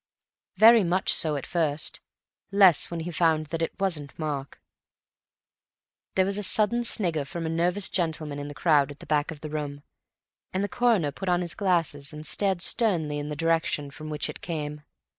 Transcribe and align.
"Very 0.57 0.83
much 0.83 1.13
so 1.13 1.35
at 1.35 1.45
first. 1.45 2.01
Less 2.51 2.89
when 2.89 3.01
he 3.01 3.11
found 3.11 3.45
that 3.53 3.61
it 3.61 3.79
wasn't 3.79 4.17
Mark." 4.17 4.59
There 6.15 6.25
was 6.25 6.39
a 6.39 6.41
sudden 6.41 6.83
snigger 6.83 7.23
from 7.23 7.45
a 7.45 7.49
nervous 7.49 7.87
gentleman 7.87 8.39
in 8.39 8.47
the 8.47 8.55
crowd 8.55 8.89
at 8.89 8.97
the 8.99 9.05
back 9.05 9.29
of 9.29 9.41
the 9.41 9.49
room, 9.51 9.83
and 10.53 10.63
the 10.63 10.67
Coroner 10.67 11.11
put 11.11 11.29
on 11.29 11.41
his 11.41 11.53
glasses 11.53 12.11
and 12.13 12.25
stared 12.25 12.63
sternly 12.63 13.19
in 13.19 13.29
the 13.29 13.35
direction 13.35 13.91
from 13.91 14.09
which 14.09 14.27
it 14.27 14.41
came. 14.41 14.81